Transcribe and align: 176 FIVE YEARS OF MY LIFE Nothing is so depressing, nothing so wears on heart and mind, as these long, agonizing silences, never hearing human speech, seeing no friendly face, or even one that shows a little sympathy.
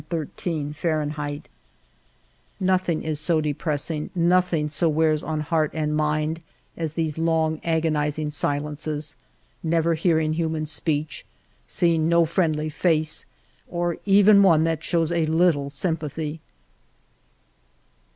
176 0.09 0.79
FIVE 0.81 0.89
YEARS 0.89 1.05
OF 1.11 1.17
MY 1.19 1.27
LIFE 1.29 1.41
Nothing 2.59 3.03
is 3.03 3.19
so 3.19 3.39
depressing, 3.39 4.09
nothing 4.15 4.67
so 4.69 4.89
wears 4.89 5.21
on 5.21 5.41
heart 5.41 5.69
and 5.75 5.95
mind, 5.95 6.41
as 6.75 6.93
these 6.93 7.19
long, 7.19 7.61
agonizing 7.63 8.31
silences, 8.31 9.15
never 9.61 9.93
hearing 9.93 10.33
human 10.33 10.65
speech, 10.65 11.23
seeing 11.67 12.09
no 12.09 12.25
friendly 12.25 12.69
face, 12.69 13.27
or 13.67 13.97
even 14.05 14.41
one 14.41 14.63
that 14.63 14.83
shows 14.83 15.11
a 15.11 15.27
little 15.27 15.69
sympathy. 15.69 16.41